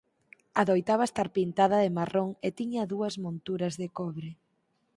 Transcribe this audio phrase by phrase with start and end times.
[0.61, 4.29] Adoitaba estar pintada de marrón e tiña dúas monturas de cobre.